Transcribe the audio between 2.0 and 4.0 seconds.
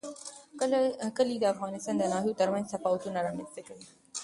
ناحیو ترمنځ تفاوتونه رامنځ ته کوي.